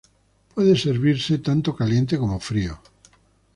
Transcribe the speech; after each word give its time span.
Puede 0.55 0.71
ser 0.75 0.95
servido 0.95 1.41
tanto 1.43 1.75
caliente 1.75 2.17
como 2.17 2.39
frío. 2.39 2.79